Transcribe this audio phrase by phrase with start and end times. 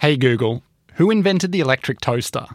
[0.00, 0.62] Hey Google,
[0.94, 2.46] who invented the electric toaster?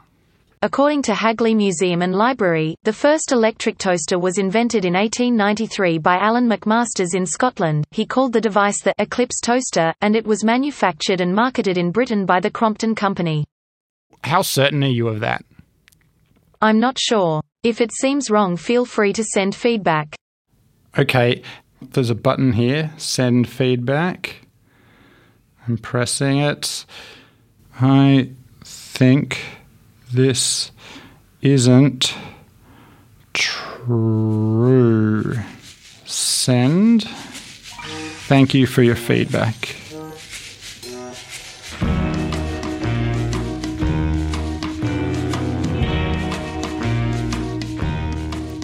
[0.64, 6.18] According to Hagley Museum and Library, the first electric toaster was invented in 1893 by
[6.18, 7.86] Alan McMasters in Scotland.
[7.92, 12.26] He called the device the Eclipse toaster, and it was manufactured and marketed in Britain
[12.26, 13.46] by the Crompton Company.
[14.24, 15.46] How certain are you of that?
[16.64, 17.44] I'm not sure.
[17.62, 20.16] If it seems wrong, feel free to send feedback.
[20.98, 21.44] Okay,
[21.80, 24.48] there's a button here, send feedback.
[25.68, 26.88] I'm pressing it.
[27.80, 28.30] I
[28.64, 29.44] think
[30.14, 30.72] this
[31.42, 32.16] isn't
[33.34, 35.36] true.
[36.06, 37.04] Send.
[37.04, 39.76] Thank you for your feedback.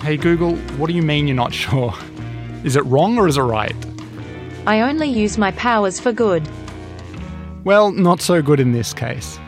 [0.01, 1.93] Hey Google, what do you mean you're not sure?
[2.63, 3.75] Is it wrong or is it right?
[4.65, 6.47] I only use my powers for good.
[7.63, 9.39] Well, not so good in this case.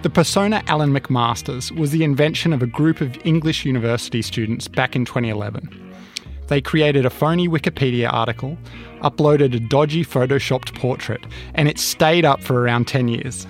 [0.00, 4.96] The persona Alan McMasters was the invention of a group of English university students back
[4.96, 5.92] in 2011.
[6.46, 8.56] They created a phony Wikipedia article,
[9.02, 11.20] uploaded a dodgy photoshopped portrait,
[11.52, 13.46] and it stayed up for around 10 years.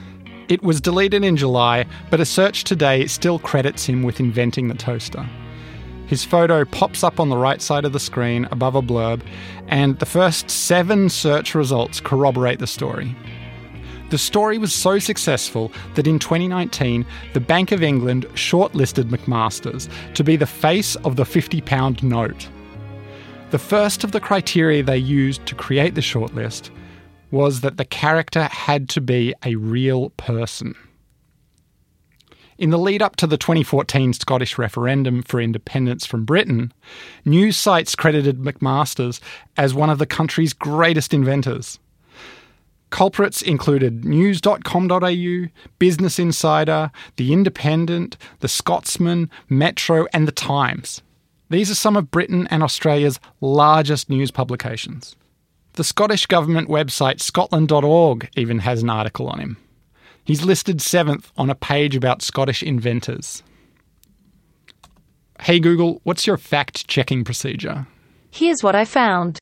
[0.48, 4.74] It was deleted in July, but a search today still credits him with inventing the
[4.74, 5.24] toaster.
[6.08, 9.22] His photo pops up on the right side of the screen above a blurb,
[9.68, 13.14] and the first seven search results corroborate the story.
[14.10, 20.24] The story was so successful that in 2019, the Bank of England shortlisted McMasters to
[20.24, 22.48] be the face of the £50 note.
[23.50, 26.70] The first of the criteria they used to create the shortlist
[27.30, 30.74] was that the character had to be a real person.
[32.56, 36.72] In the lead up to the 2014 Scottish referendum for independence from Britain,
[37.24, 39.20] news sites credited McMasters
[39.56, 41.78] as one of the country's greatest inventors.
[42.90, 45.46] Culprits included news.com.au,
[45.78, 51.02] Business Insider, The Independent, The Scotsman, Metro, and The Times.
[51.50, 55.16] These are some of Britain and Australia's largest news publications.
[55.74, 59.56] The Scottish Government website scotland.org even has an article on him.
[60.24, 63.42] He's listed seventh on a page about Scottish inventors.
[65.40, 67.86] Hey Google, what's your fact checking procedure?
[68.30, 69.38] Here's what I found.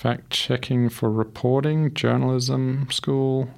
[0.00, 3.50] Fact checking for reporting, journalism school,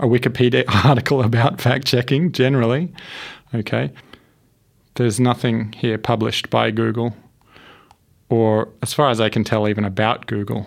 [0.00, 2.90] a Wikipedia article about fact checking generally.
[3.54, 3.92] Okay.
[4.94, 7.14] There's nothing here published by Google,
[8.30, 10.66] or as far as I can tell, even about Google.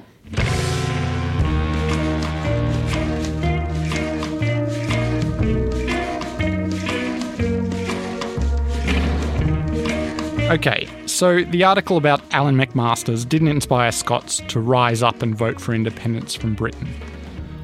[10.51, 15.59] Okay, so the article about Alan McMasters didn't inspire Scots to rise up and vote
[15.59, 16.87] for independence from Britain.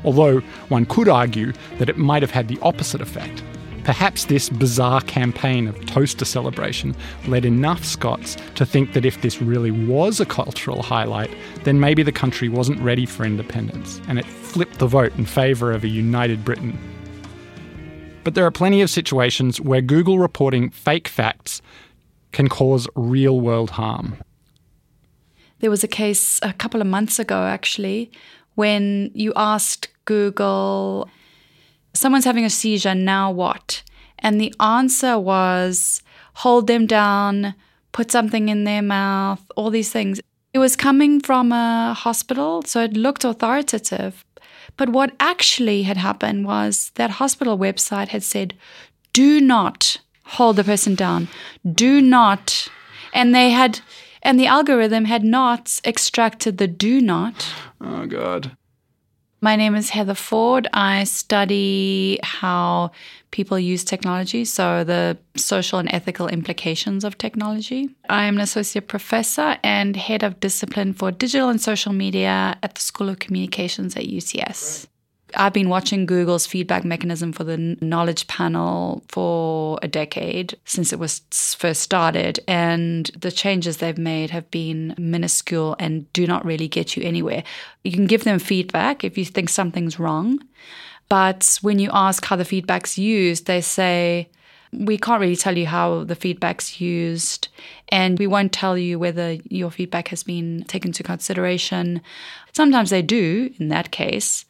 [0.04, 3.44] Although one could argue that it might have had the opposite effect.
[3.84, 6.96] Perhaps this bizarre campaign of toaster celebration
[7.28, 11.30] led enough Scots to think that if this really was a cultural highlight,
[11.64, 15.72] then maybe the country wasn't ready for independence, and it flipped the vote in favour
[15.72, 16.76] of a united Britain.
[18.24, 21.62] But there are plenty of situations where Google reporting fake facts
[22.34, 24.18] can cause real world harm.
[25.60, 28.12] There was a case a couple of months ago, actually,
[28.56, 31.10] when you asked Google,
[31.94, 33.84] someone's having a seizure, now what?
[34.20, 36.02] And the answer was
[36.36, 37.56] hold them down,
[37.92, 40.20] put something in their mouth, all these things.
[40.54, 44.26] It was coming from a hospital, so it looked authoritative.
[44.76, 48.54] But what actually had happened was that hospital website had said,
[49.14, 51.28] do not hold the person down.
[51.72, 52.68] Do not.
[53.14, 53.82] And they had,
[54.22, 57.48] and the algorithm had not extracted the do not.
[57.82, 58.58] Oh, God.
[59.42, 60.70] My name is Heather Ford.
[60.72, 62.92] I study how
[63.32, 67.90] people use technology, so the social and ethical implications of technology.
[68.10, 72.76] I am an associate professor and head of discipline for digital and social media at
[72.76, 74.88] the School of Communications at UTS.
[75.36, 81.00] I've been watching Google's feedback mechanism for the knowledge panel for a decade since it
[81.00, 81.22] was
[81.58, 86.96] first started, and the changes they've made have been minuscule and do not really get
[86.96, 87.44] you anywhere.
[87.84, 90.40] You can give them feedback if you think something's wrong,
[91.10, 94.30] but when you ask how the feedback's used, they say,
[94.72, 97.48] we can't really tell you how the feedback's used,
[97.90, 102.02] and we won't tell you whether your feedback has been taken into consideration.
[102.54, 104.46] Sometimes they do in that case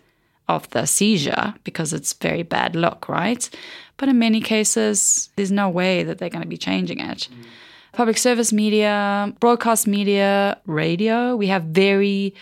[0.47, 3.49] of the seizure because it's very bad luck, right?
[3.97, 7.27] But in many cases, there's no way that they're going to be changing it.
[7.31, 7.45] Mm.
[7.93, 12.33] Public service media, broadcast media, radio, we have very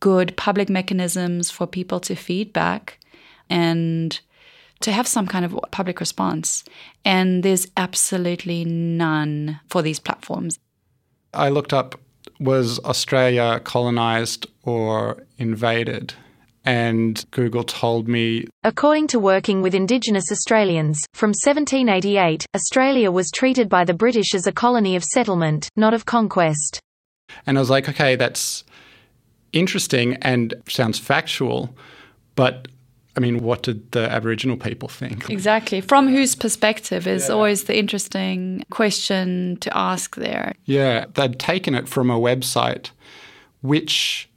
[0.00, 2.98] good public mechanisms for people to feedback.
[3.50, 4.18] And
[4.82, 6.64] to have some kind of public response.
[7.04, 10.58] And there's absolutely none for these platforms.
[11.32, 11.98] I looked up
[12.38, 16.14] was Australia colonized or invaded?
[16.64, 18.46] And Google told me.
[18.62, 24.46] According to Working with Indigenous Australians, from 1788, Australia was treated by the British as
[24.46, 26.80] a colony of settlement, not of conquest.
[27.46, 28.64] And I was like, okay, that's
[29.52, 31.74] interesting and sounds factual,
[32.36, 32.68] but
[33.16, 35.28] I mean, what did the Aboriginal people think?
[35.28, 35.82] Exactly.
[35.82, 37.34] From whose perspective is yeah.
[37.34, 40.54] always the interesting question to ask there.
[40.64, 42.90] Yeah, they'd taken it from a website
[43.60, 44.28] which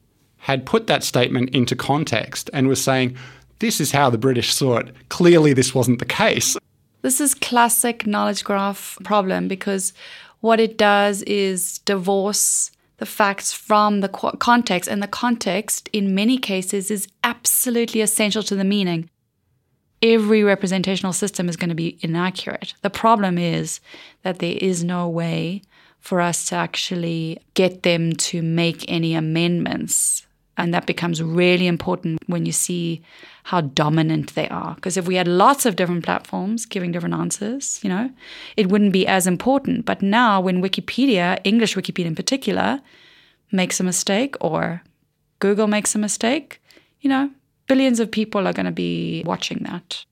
[0.46, 3.18] had put that statement into context and was saying,
[3.58, 4.94] this is how the British saw it.
[5.10, 6.56] Clearly, this wasn't the case.
[7.02, 9.92] This is classic knowledge graph problem because
[10.42, 16.38] what it does is divorce the facts from the context, and the context, in many
[16.38, 19.10] cases, is absolutely essential to the meaning.
[20.04, 22.76] Every representational system is going to be inaccurate.
[22.84, 23.80] The problem is
[24.22, 25.64] that there is no way
[26.00, 30.22] for us to actually get them to make any amendments.
[30.58, 33.02] And that becomes really important when you see
[33.44, 34.76] how dominant they are.
[34.76, 38.10] Because if we had lots of different platforms giving different answers, you know,
[38.56, 39.86] it wouldn't be as important.
[39.86, 42.82] But now, when Wikipedia, English Wikipedia in particular,
[43.52, 44.82] makes a mistake or
[45.40, 46.62] Google makes a mistake,
[47.02, 47.30] you know,
[47.68, 50.06] billions of people are going to be watching that.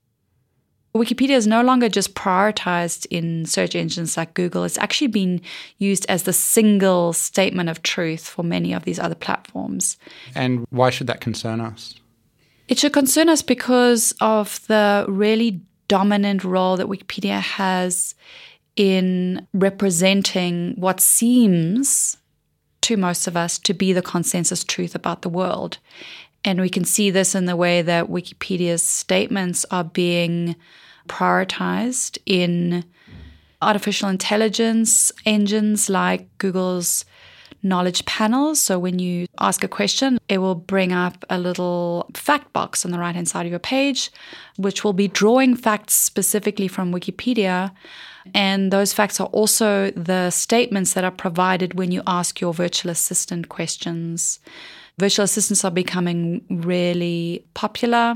[0.96, 4.62] Wikipedia is no longer just prioritized in search engines like Google.
[4.62, 5.40] It's actually been
[5.78, 9.96] used as the single statement of truth for many of these other platforms.
[10.36, 11.96] And why should that concern us?
[12.68, 18.14] It should concern us because of the really dominant role that Wikipedia has
[18.76, 22.18] in representing what seems
[22.82, 25.78] to most of us to be the consensus truth about the world.
[26.44, 30.56] And we can see this in the way that Wikipedia's statements are being
[31.08, 32.84] prioritized in
[33.62, 37.04] artificial intelligence engines like Google's
[37.62, 38.60] knowledge panels.
[38.60, 42.90] So when you ask a question, it will bring up a little fact box on
[42.90, 44.10] the right hand side of your page,
[44.56, 47.72] which will be drawing facts specifically from Wikipedia.
[48.34, 52.90] And those facts are also the statements that are provided when you ask your virtual
[52.90, 54.40] assistant questions.
[54.98, 58.14] Virtual assistants are becoming really popular.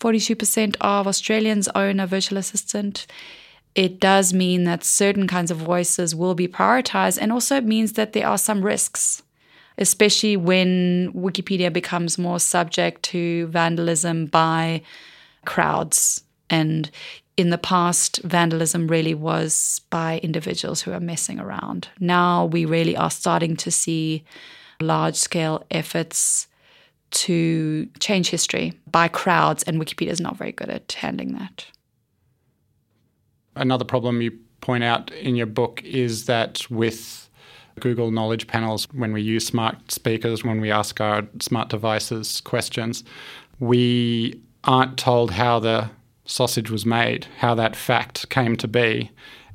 [0.00, 3.06] 42% of Australians own a virtual assistant
[3.76, 7.92] it does mean that certain kinds of voices will be prioritized, and also it means
[7.92, 9.22] that there are some risks,
[9.76, 14.80] especially when Wikipedia becomes more subject to vandalism by
[15.44, 16.24] crowds.
[16.48, 16.90] And
[17.36, 21.88] in the past, vandalism really was by individuals who are messing around.
[22.00, 24.24] Now we really are starting to see
[24.80, 26.48] large scale efforts
[27.10, 31.66] to change history by crowds, and Wikipedia is not very good at handling that.
[33.54, 37.28] Another problem you point out in your book is that with
[37.80, 43.04] Google Knowledge Panels, when we use smart speakers, when we ask our smart devices questions,
[43.60, 45.90] we aren't told how the
[46.24, 49.10] sausage was made, how that fact came to be,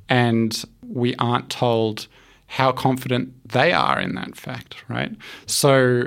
[0.08, 2.08] and we aren't told
[2.52, 5.16] how confident they are in that fact, right?
[5.46, 6.04] So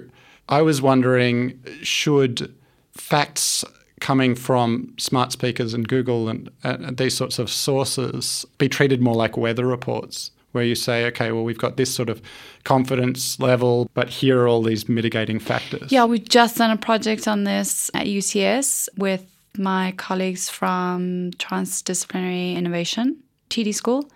[0.51, 2.55] I was wondering should
[2.93, 3.65] facts
[4.01, 9.15] coming from smart speakers and Google and, and these sorts of sources be treated more
[9.15, 10.31] like weather reports?
[10.53, 12.23] where you say, okay, well, we've got this sort of
[12.63, 15.91] confidence level, but here are all these mitigating factors.
[15.91, 19.25] Yeah, we've just done a project on this at UTS with
[19.59, 23.21] my colleagues from Transdisciplinary Innovation,
[23.51, 24.09] TD School.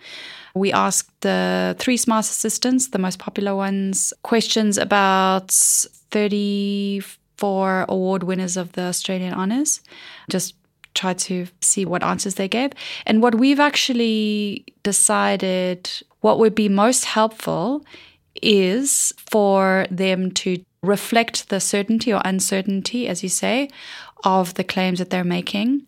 [0.54, 8.56] We asked the three smart assistants, the most popular ones, questions about 34 award winners
[8.56, 9.80] of the Australian Honours.
[10.30, 10.54] Just
[10.94, 12.72] try to see what answers they gave.
[13.06, 17.84] And what we've actually decided what would be most helpful
[18.42, 23.68] is for them to reflect the certainty or uncertainty, as you say,
[24.24, 25.86] of the claims that they're making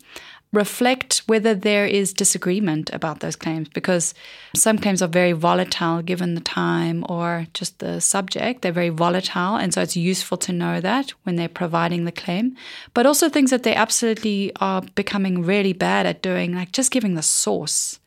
[0.53, 4.15] reflect whether there is disagreement about those claims because
[4.57, 8.63] some claims are very volatile given the time or just the subject.
[8.63, 9.57] They're very volatile.
[9.57, 12.57] And so it's useful to know that when they're providing the claim.
[12.95, 17.15] But also things that they absolutely are becoming really bad at doing, like just giving
[17.15, 18.00] the source.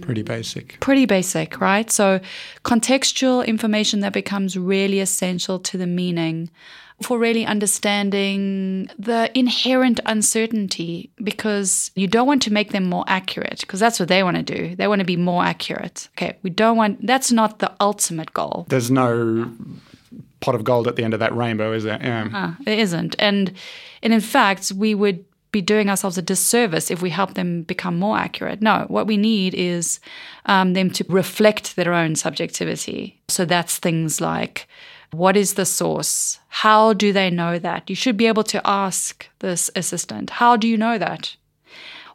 [0.00, 0.78] Pretty basic.
[0.80, 1.90] Pretty basic, right?
[1.90, 2.20] So
[2.64, 6.50] contextual information that becomes really essential to the meaning
[7.02, 13.60] for really understanding the inherent uncertainty because you don't want to make them more accurate
[13.60, 14.74] because that's what they want to do.
[14.74, 16.08] They want to be more accurate.
[16.16, 18.66] Okay, we don't want that's not the ultimate goal.
[18.68, 19.50] There's no
[20.40, 21.98] pot of gold at the end of that rainbow, is there?
[22.00, 22.28] Yeah.
[22.32, 23.14] Uh, it isn't.
[23.18, 23.52] And
[24.02, 27.98] and in fact, we would be doing ourselves a disservice if we help them become
[27.98, 28.60] more accurate.
[28.60, 30.00] No, what we need is
[30.46, 33.20] um, them to reflect their own subjectivity.
[33.28, 34.68] So that's things like
[35.10, 36.38] what is the source?
[36.48, 37.88] How do they know that?
[37.88, 41.36] You should be able to ask this assistant, How do you know that?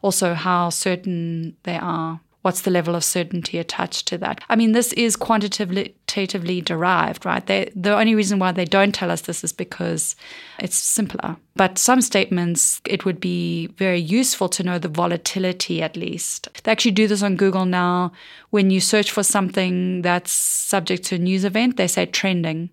[0.02, 4.44] Also, how certain they are what's the level of certainty attached to that?
[4.50, 7.44] I mean, this is quantitatively derived, right?
[7.46, 10.14] They, the only reason why they don't tell us this is because
[10.58, 11.38] it's simpler.
[11.56, 16.50] But some statements, it would be very useful to know the volatility at least.
[16.64, 18.12] They actually do this on Google now.
[18.50, 22.68] When you search for something that's subject to a news event, they say trending.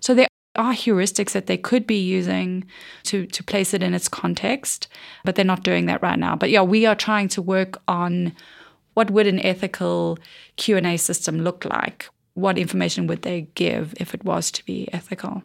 [0.00, 0.26] So there
[0.56, 2.64] are heuristics that they could be using
[3.04, 4.88] to to place it in its context,
[5.24, 6.34] but they're not doing that right now.
[6.34, 8.34] But yeah, we are trying to work on
[8.94, 10.18] what would an ethical
[10.56, 12.08] Q&A system look like?
[12.34, 15.42] What information would they give if it was to be ethical?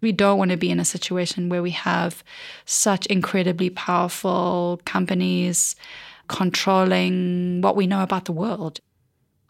[0.00, 2.24] We don't want to be in a situation where we have
[2.64, 5.76] such incredibly powerful companies
[6.28, 8.80] controlling what we know about the world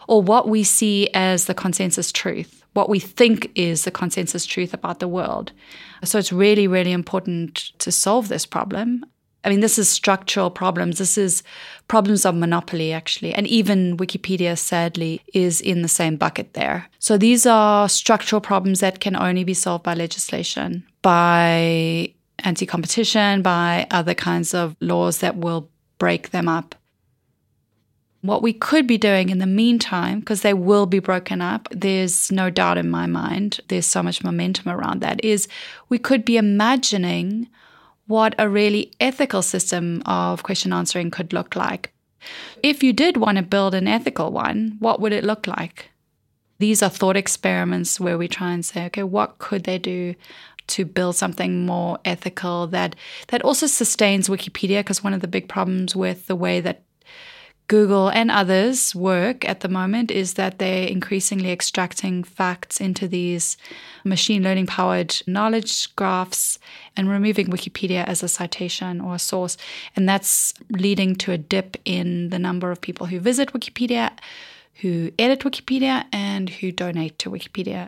[0.08, 4.74] or what we see as the consensus truth, what we think is the consensus truth
[4.74, 5.52] about the world.
[6.04, 9.04] So it's really, really important to solve this problem.
[9.42, 10.98] I mean, this is structural problems.
[10.98, 11.42] This is
[11.88, 13.32] problems of monopoly, actually.
[13.32, 16.88] And even Wikipedia, sadly, is in the same bucket there.
[16.98, 23.40] So these are structural problems that can only be solved by legislation, by anti competition,
[23.42, 26.74] by other kinds of laws that will break them up.
[28.22, 32.30] What we could be doing in the meantime, because they will be broken up, there's
[32.30, 35.48] no doubt in my mind, there's so much momentum around that, is
[35.88, 37.48] we could be imagining
[38.10, 41.92] what a really ethical system of question answering could look like.
[42.62, 45.90] If you did want to build an ethical one, what would it look like?
[46.58, 50.14] These are thought experiments where we try and say, okay, what could they do
[50.66, 52.96] to build something more ethical that
[53.28, 54.80] that also sustains Wikipedia?
[54.80, 56.82] Because one of the big problems with the way that
[57.70, 63.56] Google and others work at the moment is that they're increasingly extracting facts into these
[64.02, 66.58] machine learning powered knowledge graphs
[66.96, 69.56] and removing Wikipedia as a citation or a source.
[69.94, 74.10] And that's leading to a dip in the number of people who visit Wikipedia,
[74.80, 77.86] who edit Wikipedia, and who donate to Wikipedia.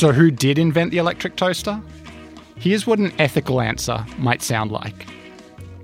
[0.00, 1.78] So, who did invent the electric toaster?
[2.56, 5.06] Here's what an ethical answer might sound like.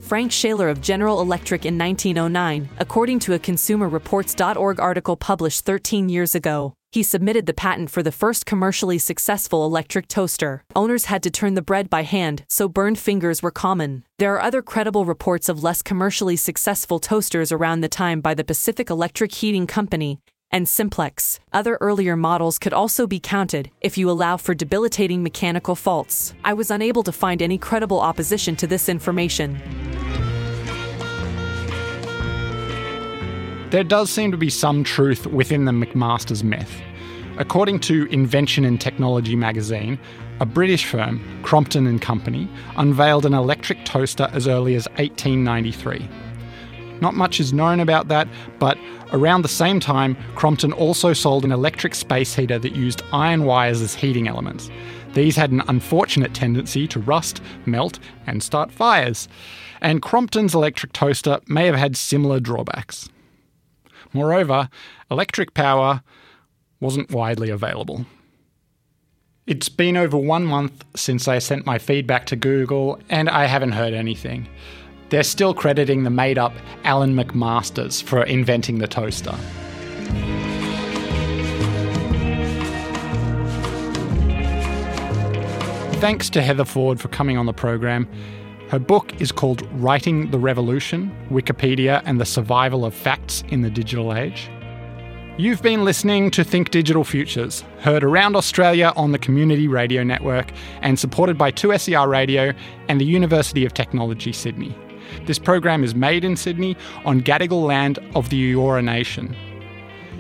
[0.01, 6.35] Frank Shailor of General Electric in 1909, according to a ConsumerReports.org article published 13 years
[6.35, 6.73] ago.
[6.93, 10.65] He submitted the patent for the first commercially successful electric toaster.
[10.75, 14.03] Owners had to turn the bread by hand, so burned fingers were common.
[14.19, 18.45] There are other credible reports of less commercially successful toasters around the time by the
[18.45, 20.21] Pacific Electric Heating Company
[20.51, 21.41] and simplex.
[21.53, 26.35] Other earlier models could also be counted if you allow for debilitating mechanical faults.
[26.45, 29.61] I was unable to find any credible opposition to this information.
[33.71, 36.81] There does seem to be some truth within the McMaster's myth.
[37.39, 39.99] According to Invention and Technology magazine,
[40.41, 46.09] a British firm, Crompton and Company, unveiled an electric toaster as early as 1893.
[47.01, 48.79] Not much is known about that, but
[49.13, 53.81] around the same time, Crompton also sold an electric space heater that used iron wires
[53.81, 54.71] as heating elements.
[55.15, 59.29] These had an unfortunate tendency to rust, melt, and start fires.
[59.81, 63.09] And Crompton's electric toaster may have had similar drawbacks.
[64.13, 64.69] Moreover,
[65.11, 66.03] electric power
[66.81, 68.07] wasn't widely available.
[69.47, 73.73] It's been over one month since I sent my feedback to Google, and I haven't
[73.73, 74.49] heard anything.
[75.09, 76.53] They're still crediting the made up
[76.85, 79.37] Alan McMasters for inventing the toaster.
[86.01, 88.09] Thanks to Heather Ford for coming on the program.
[88.69, 93.71] Her book is called Writing the Revolution Wikipedia and the Survival of Facts in the
[93.71, 94.51] Digital Age.
[95.39, 100.51] You've been listening to Think Digital Futures, heard around Australia on the Community Radio Network
[100.81, 102.53] and supported by 2SER Radio
[102.89, 104.75] and the University of Technology, Sydney.
[105.27, 109.35] This program is made in Sydney on Gadigal land of the Eora Nation.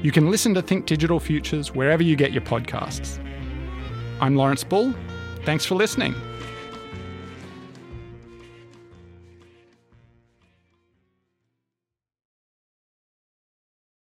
[0.02, 3.18] You can listen to Think Digital Futures wherever you get your podcasts.
[4.20, 4.94] I'm Lawrence Bull.
[5.44, 6.14] Thanks for listening.